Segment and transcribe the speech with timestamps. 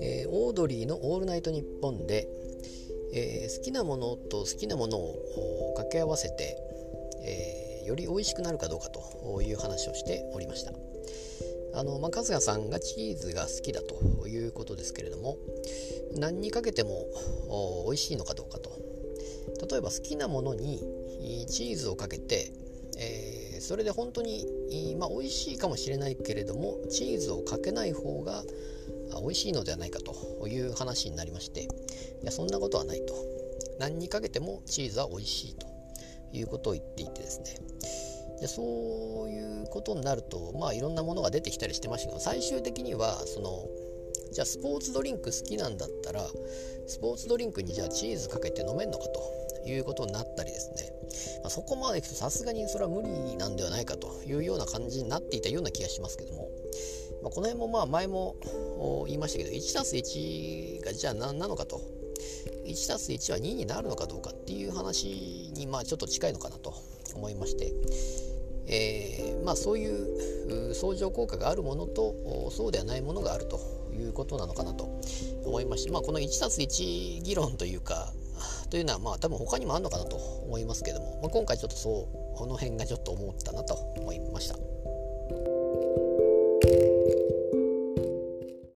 [0.00, 2.26] えー、オードリーの「オールナイトニッポンで」
[3.12, 6.56] えー、好きなものと好きなものを掛け合わせて、
[7.22, 10.72] えー、より美味しくなるかどうかという話をしておりました。
[11.74, 15.36] あの、まあ、春日さんがチーズが好きだということですけれども
[16.16, 17.06] 何にかけても
[17.84, 18.70] 美味しいのかどうかと。
[19.70, 20.80] 例えば好きなものに
[21.48, 22.52] チーズをかけて、
[22.98, 24.46] えー、それで本当に、
[24.98, 28.42] まあ、美味しいかもしれないけれどもチーズをかけない方が
[29.20, 31.68] 美味しいのではないかという話になりましてい
[32.24, 33.14] やそんなことはないと。
[33.78, 35.66] 何にかけてもチーズは美味しいと
[36.32, 37.56] いうことを言っていてですね。
[38.40, 38.62] でそ
[39.26, 43.66] ういうことになるとまあいろんなものが出てきたりしてましたけど最終的にはその
[44.32, 46.20] じゃあスポーツドリンク好きなんだったら
[46.86, 50.85] スポーツドリンクにじゃあチーズかけて飲めんのかということになったりですね、
[51.46, 56.48] まあ、そこまでいくとさすがにそれは無理なんではないかというような感じになっていたような気がしますけども、
[57.22, 58.34] まあ、この辺もまあ前も
[59.06, 61.80] 言いましたけど 1+1 がじゃあ何なのかと。
[62.64, 66.74] 1+1 は2になるのかどうかっていう話にまあちょっと近いのかなと
[67.14, 67.72] 思いまして、
[68.66, 73.60] えー、まあ、そういう相乗効果があるものとそうではないものがあると
[73.94, 75.00] いうことなのかなと
[75.44, 78.12] 思いまして、まあ、この 1+1 議論というか
[78.70, 86.05] というのはまあ多分他にもあるのかなと思いますけども、まあ、今回ちょっとそうこの辺がちょっと思ったなと思いました。